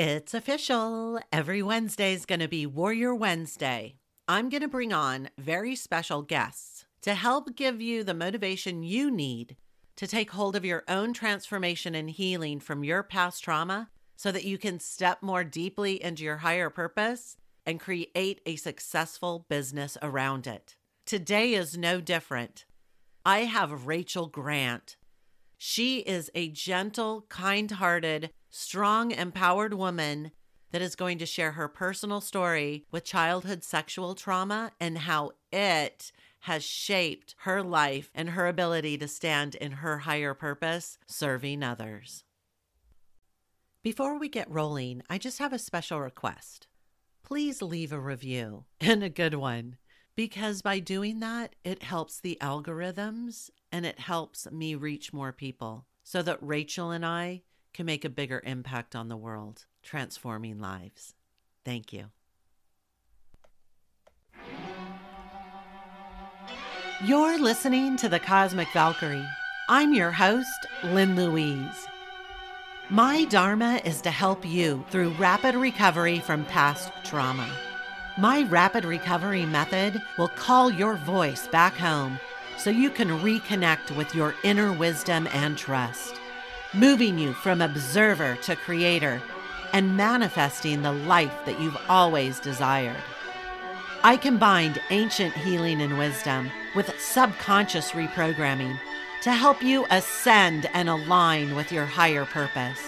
[0.00, 1.18] It's official.
[1.32, 3.96] Every Wednesday is going to be Warrior Wednesday.
[4.28, 9.10] I'm going to bring on very special guests to help give you the motivation you
[9.10, 9.56] need
[9.96, 14.44] to take hold of your own transformation and healing from your past trauma so that
[14.44, 17.36] you can step more deeply into your higher purpose
[17.66, 20.76] and create a successful business around it.
[21.06, 22.66] Today is no different.
[23.26, 24.96] I have Rachel Grant.
[25.56, 30.32] She is a gentle, kind hearted, strong, empowered woman
[30.70, 36.12] that is going to share her personal story with childhood sexual trauma and how it
[36.40, 42.24] has shaped her life and her ability to stand in her higher purpose, serving others.
[43.82, 46.66] Before we get rolling, I just have a special request.
[47.24, 49.76] Please leave a review and a good one,
[50.14, 55.86] because by doing that, it helps the algorithms and it helps me reach more people
[56.02, 61.14] so that Rachel and I can make a bigger impact on the world, transforming lives.
[61.64, 62.06] Thank you.
[67.04, 69.24] You're listening to The Cosmic Valkyrie.
[69.68, 71.86] I'm your host, Lynn Louise.
[72.90, 77.48] My Dharma is to help you through rapid recovery from past trauma.
[78.16, 82.18] My rapid recovery method will call your voice back home
[82.56, 86.18] so you can reconnect with your inner wisdom and trust
[86.74, 89.22] moving you from observer to creator
[89.72, 93.02] and manifesting the life that you've always desired.
[94.02, 98.78] I combined ancient healing and wisdom with subconscious reprogramming
[99.22, 102.80] to help you ascend and align with your higher purpose.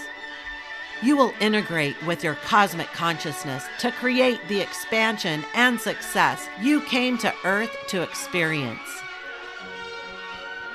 [1.03, 7.19] You will integrate with your cosmic consciousness to create the expansion and success you came
[7.19, 8.79] to Earth to experience.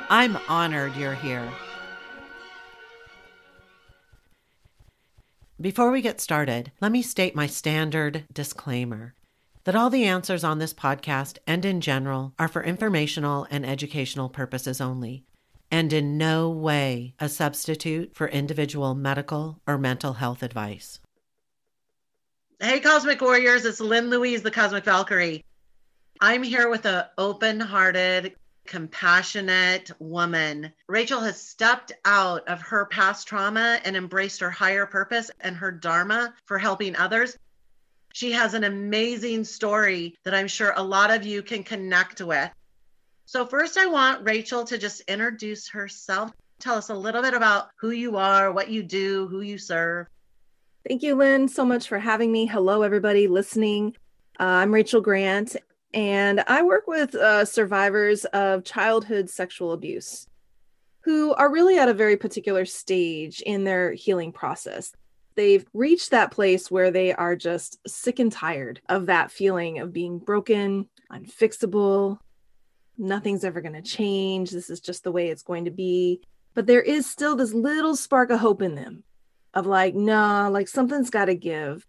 [0.09, 1.47] I'm honored you're here.
[5.59, 9.15] Before we get started, let me state my standard disclaimer
[9.63, 14.27] that all the answers on this podcast and in general are for informational and educational
[14.27, 15.23] purposes only,
[15.71, 20.99] and in no way a substitute for individual medical or mental health advice.
[22.59, 25.41] Hey, Cosmic Warriors, it's Lynn Louise, the Cosmic Valkyrie.
[26.19, 28.35] I'm here with an open hearted,
[28.65, 30.71] compassionate woman.
[30.87, 35.71] Rachel has stepped out of her past trauma and embraced her higher purpose and her
[35.71, 37.37] dharma for helping others.
[38.13, 42.49] She has an amazing story that I'm sure a lot of you can connect with.
[43.25, 46.31] So, first, I want Rachel to just introduce herself.
[46.59, 50.07] Tell us a little bit about who you are, what you do, who you serve.
[50.87, 52.45] Thank you, Lynn, so much for having me.
[52.45, 53.95] Hello, everybody listening.
[54.39, 55.55] Uh, I'm Rachel Grant,
[55.95, 60.27] and I work with uh, survivors of childhood sexual abuse
[61.05, 64.91] who are really at a very particular stage in their healing process.
[65.35, 69.93] They've reached that place where they are just sick and tired of that feeling of
[69.93, 72.19] being broken, unfixable.
[72.97, 74.51] Nothing's ever going to change.
[74.51, 76.21] This is just the way it's going to be.
[76.55, 79.03] But there is still this little spark of hope in them
[79.53, 81.85] of like, nah, like something's got to give.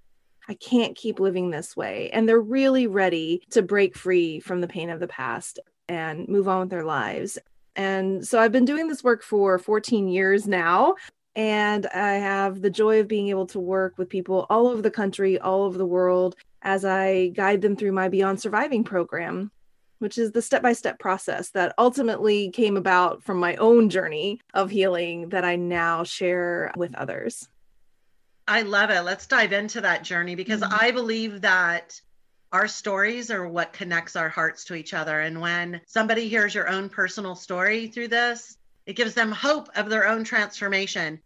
[0.49, 2.11] I can't keep living this way.
[2.13, 5.59] And they're really ready to break free from the pain of the past
[5.89, 7.39] and move on with their lives.
[7.75, 10.95] And so I've been doing this work for 14 years now.
[11.35, 14.91] And I have the joy of being able to work with people all over the
[14.91, 19.53] country, all over the world, as I guide them through my Beyond Surviving program,
[19.99, 24.41] which is the step by step process that ultimately came about from my own journey
[24.55, 27.49] of healing that I now share with others.
[28.49, 29.01] I love it.
[29.03, 30.79] Let's dive into that journey because mm-hmm.
[30.79, 32.01] I believe that
[32.53, 35.21] our stories are what connects our hearts to each other.
[35.21, 39.91] And when somebody hears your own personal story through this, it gives them hope of
[39.91, 41.21] their own transformation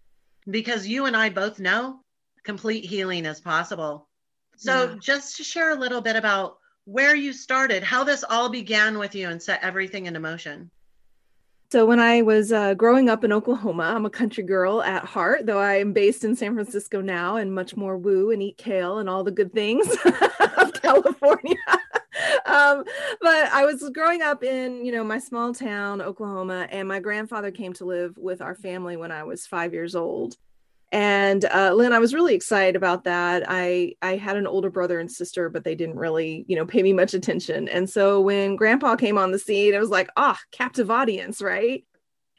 [0.48, 2.00] because you and I both know
[2.42, 4.08] complete healing is possible.
[4.56, 4.94] So, yeah.
[5.00, 9.14] just to share a little bit about where you started, how this all began with
[9.14, 10.70] you and set everything into motion.
[11.70, 15.46] So when I was uh, growing up in Oklahoma, I'm a country girl at heart,
[15.46, 18.98] though I am based in San Francisco now and much more woo and eat kale
[18.98, 19.86] and all the good things
[20.56, 21.54] of California.
[22.46, 22.82] um,
[23.20, 27.52] but I was growing up in, you know, my small town, Oklahoma, and my grandfather
[27.52, 30.36] came to live with our family when I was five years old
[30.92, 33.44] and uh, lynn i was really excited about that.
[33.46, 36.82] I i had an older brother and sister but they didn't really you know pay
[36.82, 37.68] me much attention.
[37.68, 41.40] And so when grandpa came on the scene it was like ah oh, captive audience
[41.40, 41.84] right?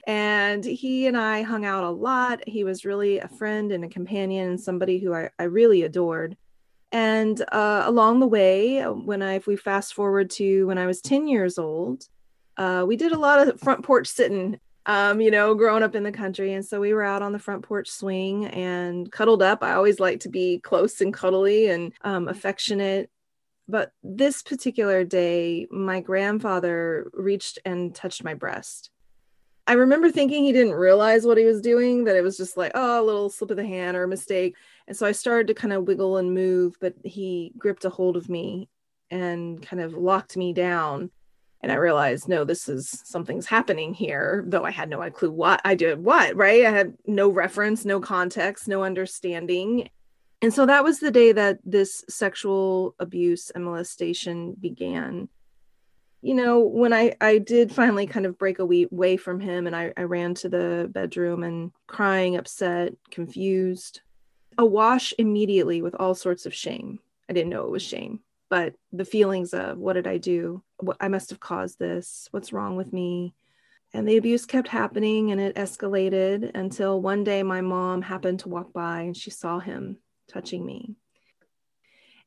[0.07, 2.47] And he and i hung out a lot.
[2.47, 6.37] He was really a friend and a companion and somebody who i, I really adored.
[6.93, 11.01] And uh, along the way when i if we fast forward to when i was
[11.01, 12.05] 10 years old
[12.57, 16.03] uh, we did a lot of front porch sitting um, you know, growing up in
[16.03, 16.53] the country.
[16.53, 19.63] And so we were out on the front porch swing and cuddled up.
[19.63, 23.09] I always like to be close and cuddly and um, affectionate.
[23.67, 28.89] But this particular day, my grandfather reached and touched my breast.
[29.67, 32.71] I remember thinking he didn't realize what he was doing, that it was just like,
[32.73, 34.55] oh, a little slip of the hand or a mistake.
[34.87, 38.17] And so I started to kind of wiggle and move, but he gripped a hold
[38.17, 38.67] of me
[39.11, 41.11] and kind of locked me down
[41.63, 45.61] and I realized, no, this is something's happening here, though I had no clue what
[45.63, 46.65] I did, what, right?
[46.65, 49.89] I had no reference, no context, no understanding.
[50.41, 55.29] And so that was the day that this sexual abuse and molestation began.
[56.23, 59.93] You know, when I, I did finally kind of break away from him and I,
[59.95, 64.01] I ran to the bedroom and crying, upset, confused,
[64.57, 66.99] awash immediately with all sorts of shame.
[67.29, 68.19] I didn't know it was shame
[68.51, 70.61] but the feelings of what did I do?
[70.99, 72.27] I must have caused this.
[72.31, 73.33] What's wrong with me?
[73.93, 78.49] And the abuse kept happening and it escalated until one day my mom happened to
[78.49, 80.97] walk by and she saw him touching me.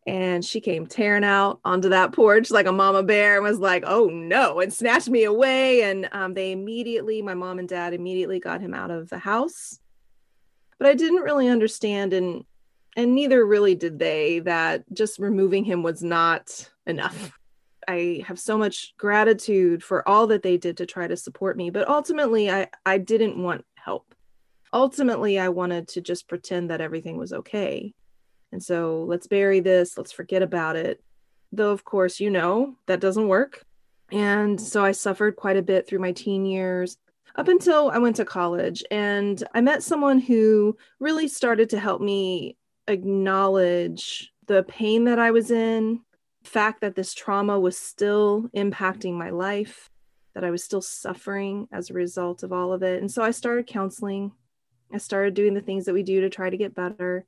[0.06, 3.85] And she came tearing out onto that porch like a mama bear and was like,
[3.87, 5.82] oh no, and snatched me away.
[5.82, 9.79] And um, they immediately, my mom and dad immediately got him out of the house.
[10.79, 12.15] But I didn't really understand.
[12.15, 12.47] And
[12.96, 17.38] and neither really did they that just removing him was not enough.
[17.87, 21.70] I have so much gratitude for all that they did to try to support me
[21.70, 24.14] but ultimately i i didn't want help.
[24.73, 27.94] Ultimately i wanted to just pretend that everything was okay.
[28.52, 31.02] And so let's bury this let's forget about it.
[31.52, 33.64] Though of course you know that doesn't work.
[34.11, 36.96] And so i suffered quite a bit through my teen years
[37.37, 42.00] up until I went to college and I met someone who really started to help
[42.00, 42.56] me
[42.89, 46.01] acknowledge the pain that I was in,
[46.43, 49.91] fact that this trauma was still impacting my life,
[50.35, 53.01] that I was still suffering as a result of all of it.
[53.01, 54.33] And so I started counseling.
[54.93, 57.25] I started doing the things that we do to try to get better.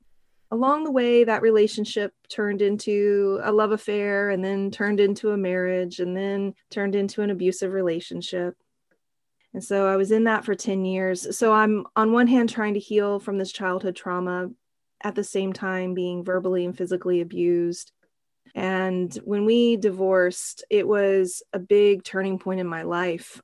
[0.51, 5.37] Along the way, that relationship turned into a love affair and then turned into a
[5.37, 8.55] marriage and then turned into an abusive relationship.
[9.53, 11.35] And so I was in that for 10 years.
[11.37, 14.49] So I'm on one hand trying to heal from this childhood trauma,
[15.03, 17.91] at the same time being verbally and physically abused.
[18.55, 23.41] And when we divorced, it was a big turning point in my life.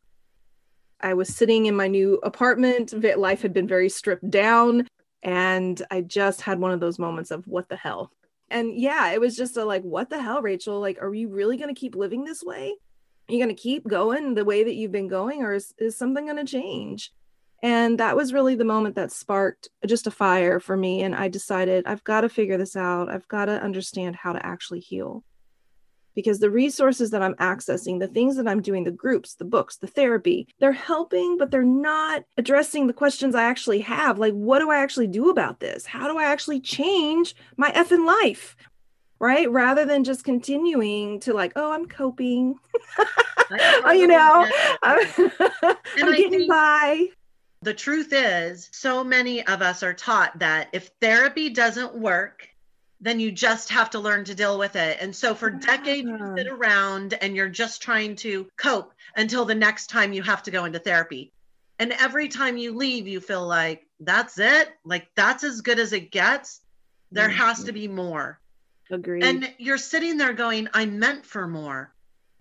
[1.00, 4.88] I was sitting in my new apartment, life had been very stripped down,
[5.21, 8.11] and I just had one of those moments of what the hell.
[8.49, 10.79] And yeah, it was just a like, what the hell, Rachel?
[10.79, 12.75] Like, are you really going to keep living this way?
[13.27, 15.97] Are you going to keep going the way that you've been going, or is, is
[15.97, 17.11] something going to change?
[17.63, 21.01] And that was really the moment that sparked just a fire for me.
[21.01, 23.10] And I decided I've got to figure this out.
[23.10, 25.24] I've got to understand how to actually heal.
[26.13, 29.77] Because the resources that I'm accessing, the things that I'm doing, the groups, the books,
[29.77, 34.19] the therapy, they're helping, but they're not addressing the questions I actually have.
[34.19, 35.86] Like, what do I actually do about this?
[35.86, 38.57] How do I actually change my effing life?
[39.19, 39.50] Right.
[39.50, 42.56] Rather than just continuing to, like, oh, I'm coping.
[43.94, 44.45] you know,
[44.83, 45.07] I'm,
[45.62, 47.07] I'm getting think- by
[47.63, 52.50] the truth is, so many of us are taught that if therapy doesn't work,
[53.01, 54.98] then you just have to learn to deal with it.
[55.01, 59.56] And so for decades, you sit around and you're just trying to cope until the
[59.56, 61.33] next time you have to go into therapy.
[61.80, 64.69] And every time you leave, you feel like that's it.
[64.86, 66.62] Like that's as good as it gets.
[67.12, 67.38] There mm-hmm.
[67.38, 68.40] has to be more.
[68.90, 69.23] Agreed.
[69.23, 71.94] And you're sitting there going, I'm meant for more.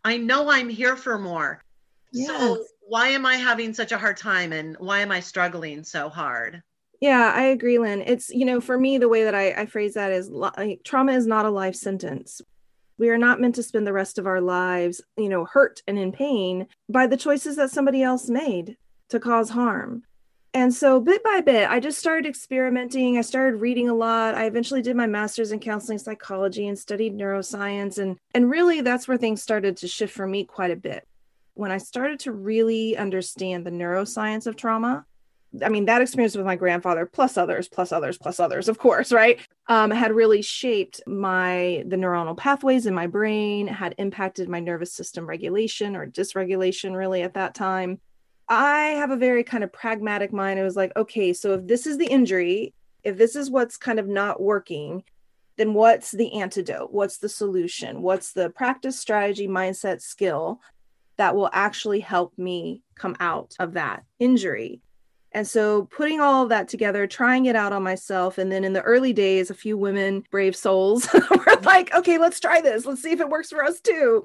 [0.04, 1.62] I know I'm here for more.
[2.12, 2.28] Yes.
[2.28, 6.11] So why am I having such a hard time and why am I struggling so
[6.11, 6.62] hard?
[7.00, 8.02] Yeah, I agree, Lynn.
[8.02, 11.12] It's, you know, for me, the way that I, I phrase that is like, trauma
[11.12, 12.42] is not a life sentence.
[12.99, 15.99] We are not meant to spend the rest of our lives, you know, hurt and
[15.99, 18.76] in pain by the choices that somebody else made
[19.08, 20.02] to cause harm.
[20.52, 23.16] And so, bit by bit, I just started experimenting.
[23.16, 24.34] I started reading a lot.
[24.34, 27.96] I eventually did my master's in counseling psychology and studied neuroscience.
[27.96, 31.08] And, and really, that's where things started to shift for me quite a bit
[31.54, 35.04] when I started to really understand the neuroscience of trauma,
[35.62, 39.12] I mean, that experience with my grandfather, plus others, plus others, plus others, of course,
[39.12, 39.38] right?
[39.66, 44.94] Um, had really shaped my the neuronal pathways in my brain, had impacted my nervous
[44.94, 48.00] system regulation or dysregulation, really, at that time.
[48.49, 50.59] I have a very kind of pragmatic mind.
[50.59, 53.99] I was like, okay, so if this is the injury, if this is what's kind
[53.99, 55.04] of not working,
[55.59, 56.92] then what's the antidote?
[56.92, 58.00] What's the solution?
[58.00, 60.61] What's the practice, strategy, mindset, skill
[61.22, 64.80] that will actually help me come out of that injury.
[65.30, 68.38] And so putting all of that together, trying it out on myself.
[68.38, 72.40] And then in the early days, a few women, brave souls, were like, okay, let's
[72.40, 72.84] try this.
[72.86, 74.24] Let's see if it works for us too.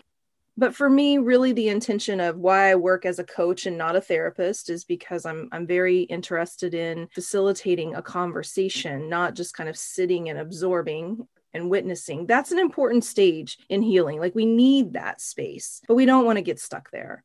[0.58, 3.96] but for me really the intention of why i work as a coach and not
[3.96, 9.70] a therapist is because i'm i'm very interested in facilitating a conversation not just kind
[9.70, 14.20] of sitting and absorbing and witnessing that's an important stage in healing.
[14.20, 17.24] Like we need that space but we don't want to get stuck there.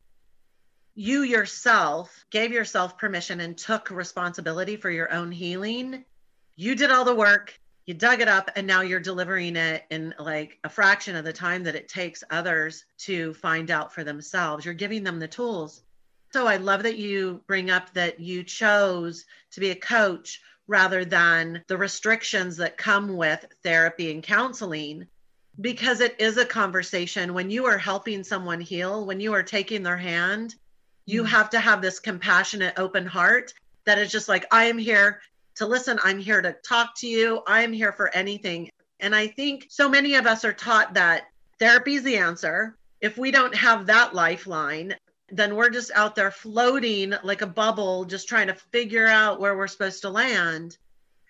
[0.95, 6.05] You yourself gave yourself permission and took responsibility for your own healing.
[6.57, 10.15] You did all the work you dug it up and now you're delivering it in
[10.19, 14.65] like a fraction of the time that it takes others to find out for themselves.
[14.65, 15.83] You're giving them the tools.
[16.33, 21.05] So i love that you bring up that you chose to be a coach rather
[21.05, 25.07] than the restrictions that come with therapy and counseling
[25.61, 29.83] because it is a conversation when you are helping someone heal when you are taking
[29.83, 30.55] their hand
[31.05, 31.27] you mm.
[31.27, 33.53] have to have this compassionate open heart
[33.85, 35.21] that is just like i am here
[35.57, 35.99] to listen.
[36.03, 37.43] I'm here to talk to you.
[37.47, 38.71] I'm here for anything.
[39.01, 41.25] And I think so many of us are taught that
[41.59, 42.77] therapy is the answer.
[43.01, 44.95] If we don't have that lifeline,
[45.33, 49.57] then we're just out there floating like a bubble, just trying to figure out where
[49.57, 50.77] we're supposed to land.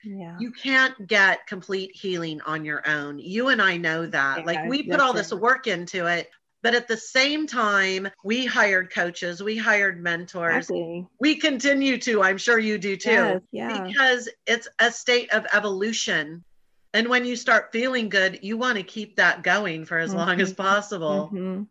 [0.05, 0.37] Yeah.
[0.41, 3.21] You can't get complete healing on your own.
[3.21, 4.41] You and I know that.
[4.41, 6.29] Yeah, like we put all this work into it,
[6.63, 10.69] but at the same time, we hired coaches, we hired mentors.
[10.71, 11.07] Exactly.
[11.21, 13.83] We continue to, I'm sure you do too, yes, yeah.
[13.87, 16.43] because it's a state of evolution.
[16.95, 20.19] And when you start feeling good, you want to keep that going for as mm-hmm.
[20.19, 21.31] long as possible.
[21.33, 21.63] Mm-hmm.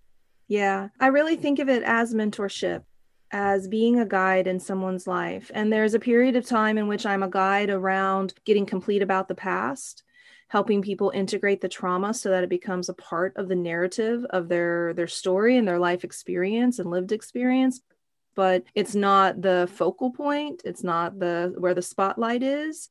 [0.51, 2.83] Yeah, I really think of it as mentorship,
[3.31, 5.49] as being a guide in someone's life.
[5.53, 9.29] And there's a period of time in which I'm a guide around getting complete about
[9.29, 10.03] the past
[10.49, 14.49] helping people integrate the trauma so that it becomes a part of the narrative of
[14.49, 17.79] their their story and their life experience and lived experience.
[18.35, 20.63] But it's not the focal point.
[20.65, 22.89] It's not the where the spotlight is.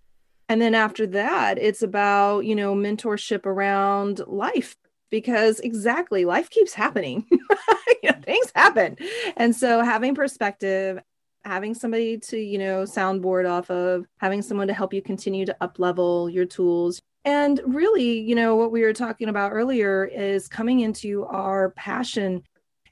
[0.49, 4.77] And then after that it's about you know mentorship around life
[5.11, 8.21] because exactly life keeps happening you know, mm-hmm.
[8.23, 8.97] things happen
[9.37, 10.99] and so having perspective
[11.45, 15.57] having somebody to you know soundboard off of having someone to help you continue to
[15.61, 20.49] up level your tools and really, you know, what we were talking about earlier is
[20.49, 22.43] coming into our passion.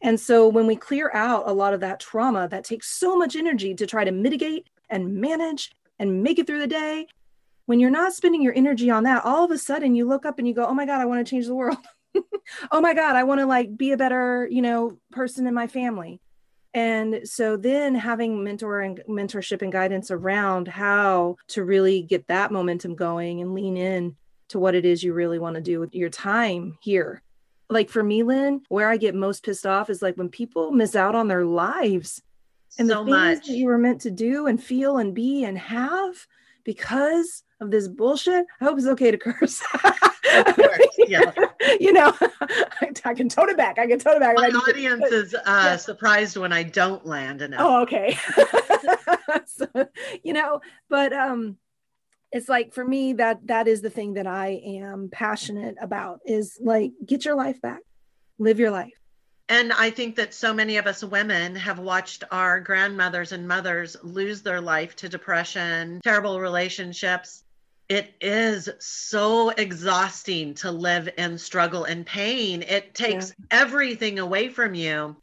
[0.02, 3.36] And so when we clear out a lot of that trauma that takes so much
[3.36, 7.06] energy to try to mitigate and manage and make it through the day,
[7.66, 10.38] when you're not spending your energy on that, all of a sudden you look up
[10.38, 11.78] and you go, "Oh my god, I want to change the world."
[12.72, 15.66] oh my god, I want to like be a better, you know, person in my
[15.66, 16.20] family.
[16.74, 22.52] And so then having mentor and mentorship and guidance around how to really get that
[22.52, 24.16] momentum going and lean in
[24.48, 27.22] to what it is you really want to do with your time here.
[27.70, 30.94] Like for me, Lynn, where I get most pissed off is like when people miss
[30.94, 32.22] out on their lives
[32.78, 33.46] and so the things much.
[33.46, 36.26] that you were meant to do and feel and be and have
[36.64, 38.46] because of this bullshit.
[38.60, 39.62] I hope it's okay to curse.
[41.08, 41.32] yeah.
[41.80, 42.12] you know,
[43.04, 43.78] I, can tone it back.
[43.78, 44.36] I can tone it back.
[44.36, 45.76] My audience is uh, yeah.
[45.76, 47.60] surprised when I don't land enough.
[47.62, 48.18] Oh, okay.
[49.46, 49.66] so,
[50.22, 51.56] you know, but um,
[52.32, 56.58] it's like for me that that is the thing that I am passionate about is
[56.60, 57.80] like get your life back,
[58.38, 58.92] live your life.
[59.50, 63.96] And I think that so many of us women have watched our grandmothers and mothers
[64.02, 67.44] lose their life to depression, terrible relationships,
[67.88, 72.62] it is so exhausting to live in struggle and pain.
[72.62, 73.46] It takes yeah.
[73.50, 75.16] everything away from you.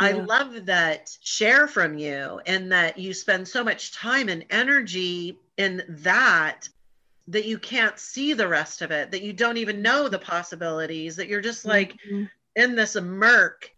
[0.00, 0.06] Yeah.
[0.06, 5.38] I love that share from you and that you spend so much time and energy
[5.56, 6.68] in that
[7.28, 11.16] that you can't see the rest of it, that you don't even know the possibilities,
[11.16, 12.24] that you're just like mm-hmm.
[12.54, 13.70] in this murk.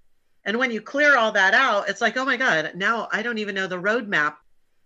[0.45, 3.39] And when you clear all that out, it's like, oh my God, now I don't
[3.39, 4.35] even know the roadmap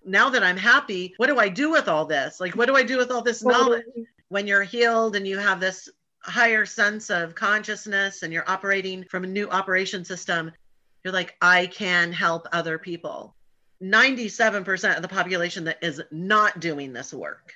[0.05, 2.41] now that I'm happy, what do I do with all this?
[2.41, 3.85] Like, what do I do with all this knowledge?
[4.29, 5.89] When you're healed and you have this
[6.23, 10.53] higher sense of consciousness and you're operating from a new operation system,
[11.05, 13.35] you're like, I can help other people.
[13.83, 17.55] 97% of the population that is not doing this work.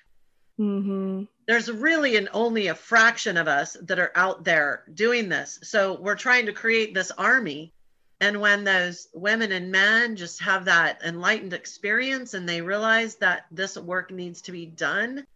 [0.58, 1.24] Mm-hmm.
[1.46, 5.58] There's really an only a fraction of us that are out there doing this.
[5.62, 7.72] So we're trying to create this army
[8.21, 13.47] and when those women and men just have that enlightened experience and they realize that
[13.50, 15.26] this work needs to be done,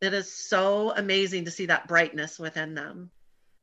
[0.00, 3.10] it is so amazing to see that brightness within them.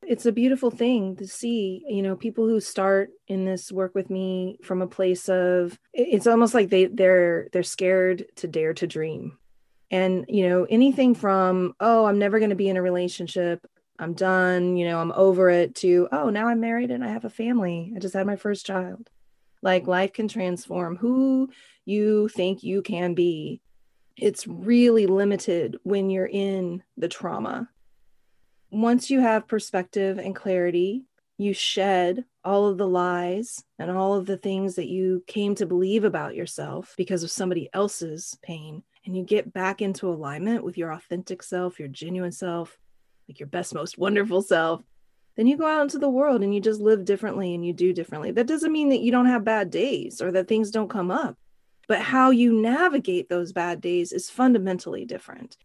[0.01, 4.09] It's a beautiful thing to see, you know, people who start in this work with
[4.09, 8.85] me from a place of it's almost like they they're they're scared to dare to
[8.85, 9.37] dream.
[9.89, 13.65] And you know, anything from oh, I'm never going to be in a relationship,
[13.97, 17.25] I'm done, you know, I'm over it to, oh, now I'm married and I have
[17.25, 17.93] a family.
[17.95, 19.09] I just had my first child.
[19.61, 19.91] Like mm-hmm.
[19.91, 21.49] life can transform who
[21.85, 23.61] you think you can be.
[24.17, 27.69] It's really limited when you're in the trauma.
[28.71, 31.05] Once you have perspective and clarity,
[31.37, 35.65] you shed all of the lies and all of the things that you came to
[35.65, 40.77] believe about yourself because of somebody else's pain and you get back into alignment with
[40.77, 42.77] your authentic self, your genuine self,
[43.27, 44.81] like your best, most wonderful self,
[45.35, 47.93] then you go out into the world and you just live differently and you do
[47.93, 48.31] differently.
[48.31, 51.37] That doesn't mean that you don't have bad days or that things don't come up,
[51.87, 55.57] but how you navigate those bad days is fundamentally different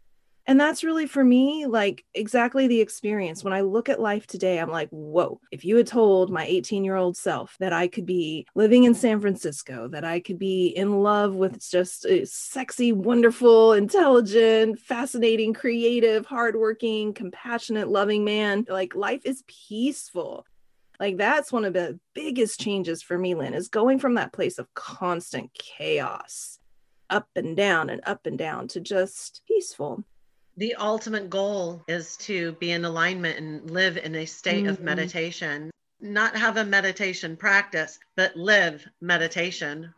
[0.50, 3.44] and that's really for me like exactly the experience.
[3.44, 6.84] When i look at life today i'm like whoa if you had told my 18
[6.84, 10.66] year old self that i could be living in san francisco that i could be
[10.66, 18.94] in love with just a sexy wonderful intelligent fascinating creative hardworking compassionate loving man like
[18.94, 20.44] life is peaceful.
[20.98, 24.58] Like that's one of the biggest changes for me lynn is going from that place
[24.58, 26.58] of constant chaos
[27.08, 30.04] up and down and up and down to just peaceful
[30.60, 34.68] the ultimate goal is to be in alignment and live in a state mm-hmm.
[34.68, 35.70] of meditation,
[36.02, 39.94] not have a meditation practice, but live meditation,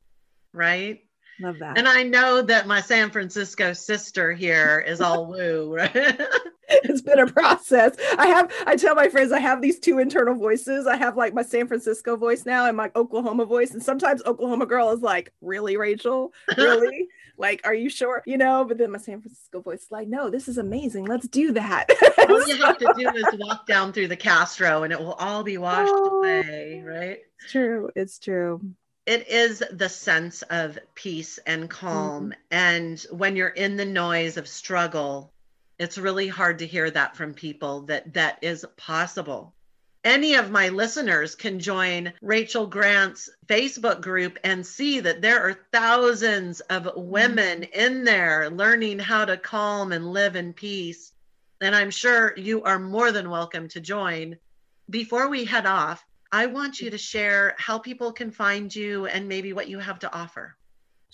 [0.53, 1.01] right?
[1.41, 1.77] Love that.
[1.77, 6.21] And I know that my San Francisco sister here is all woo, right?
[6.69, 7.97] it's been a process.
[8.17, 10.87] I have, I tell my friends, I have these two internal voices.
[10.87, 13.73] I have like my San Francisco voice now and my Oklahoma voice.
[13.73, 16.33] And sometimes Oklahoma girl is like, really, Rachel?
[16.57, 17.09] Really?
[17.37, 18.23] Like, are you sure?
[18.27, 21.07] You know, but then my San Francisco voice is like, no, this is amazing.
[21.07, 21.87] Let's do that.
[22.29, 25.43] all you have to do is walk down through the Castro and it will all
[25.43, 27.19] be washed oh, away, right?
[27.41, 27.91] It's true.
[27.97, 28.61] It's true.
[29.05, 32.31] It is the sense of peace and calm.
[32.31, 32.33] Mm-hmm.
[32.51, 35.33] And when you're in the noise of struggle,
[35.79, 39.53] it's really hard to hear that from people that that is possible
[40.05, 45.61] any of my listeners can join Rachel Grant's Facebook group and see that there are
[45.73, 47.81] thousands of women mm-hmm.
[47.81, 51.13] in there learning how to calm and live in peace.
[51.61, 54.39] And I'm sure you are more than welcome to join.
[54.91, 59.29] Before we head off, I want you to share how people can find you and
[59.29, 60.57] maybe what you have to offer.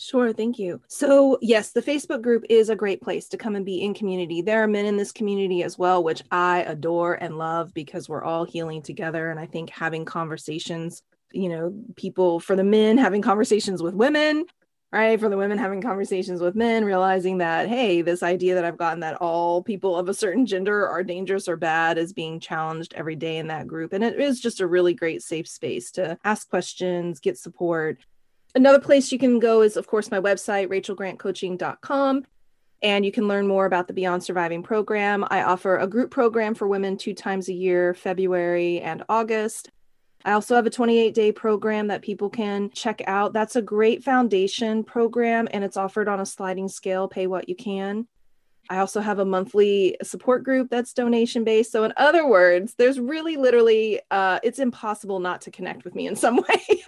[0.01, 0.81] Sure, thank you.
[0.87, 4.43] So, yes, the Facebook group is a great place to come and be in community.
[4.43, 8.23] There are men in this community as well, which I adore and love because we're
[8.23, 9.29] all healing together.
[9.29, 14.47] And I think having conversations, you know, people for the men having conversations with women,
[14.93, 15.19] right?
[15.19, 19.01] For the women having conversations with men, realizing that, hey, this idea that I've gotten
[19.01, 23.17] that all people of a certain gender are dangerous or bad is being challenged every
[23.17, 23.93] day in that group.
[23.93, 27.99] And it is just a really great safe space to ask questions, get support
[28.59, 32.25] Another place you can go is, of course, my website, rachelgrantcoaching.com.
[32.83, 35.25] And you can learn more about the Beyond Surviving program.
[35.31, 39.71] I offer a group program for women two times a year, February and August.
[40.25, 43.33] I also have a 28 day program that people can check out.
[43.33, 47.55] That's a great foundation program and it's offered on a sliding scale, pay what you
[47.55, 48.09] can.
[48.69, 51.71] I also have a monthly support group that's donation based.
[51.71, 56.09] So, in other words, there's really literally, uh, it's impossible not to connect with me
[56.09, 56.83] in some way.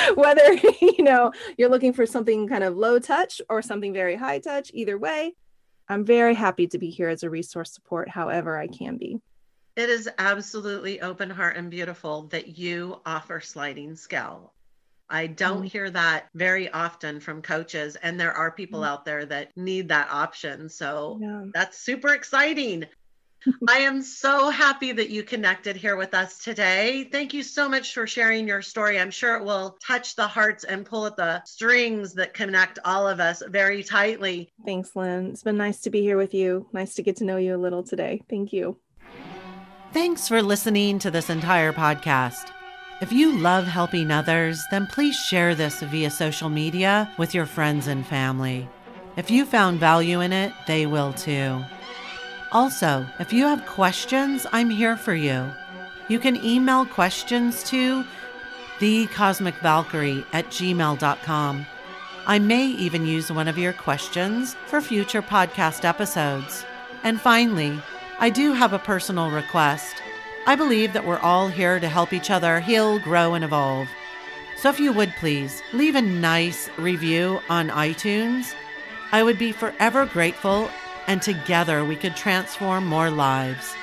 [0.14, 4.38] Whether you know you're looking for something kind of low touch or something very high
[4.38, 5.34] touch, either way,
[5.88, 9.20] I'm very happy to be here as a resource support, however I can be.
[9.76, 14.52] It is absolutely open heart and beautiful that you offer sliding scale.
[15.08, 15.68] I don't mm.
[15.68, 18.86] hear that very often from coaches, and there are people mm.
[18.86, 20.68] out there that need that option.
[20.68, 21.44] So yeah.
[21.52, 22.84] that's super exciting.
[23.68, 27.08] I am so happy that you connected here with us today.
[27.10, 28.98] Thank you so much for sharing your story.
[28.98, 33.08] I'm sure it will touch the hearts and pull at the strings that connect all
[33.08, 34.52] of us very tightly.
[34.64, 35.30] Thanks, Lynn.
[35.30, 36.66] It's been nice to be here with you.
[36.72, 38.22] Nice to get to know you a little today.
[38.28, 38.76] Thank you.
[39.92, 42.52] Thanks for listening to this entire podcast.
[43.00, 47.86] If you love helping others, then please share this via social media with your friends
[47.86, 48.68] and family.
[49.16, 51.64] If you found value in it, they will too.
[52.52, 55.50] Also, if you have questions, I'm here for you.
[56.08, 58.04] You can email questions to
[58.80, 61.66] thecosmicvalkyrie at gmail.com.
[62.26, 66.64] I may even use one of your questions for future podcast episodes.
[67.04, 67.80] And finally,
[68.18, 69.94] I do have a personal request.
[70.46, 73.88] I believe that we're all here to help each other heal, grow, and evolve.
[74.56, 78.54] So if you would please leave a nice review on iTunes,
[79.12, 80.70] I would be forever grateful,
[81.06, 83.74] and together we could transform more lives.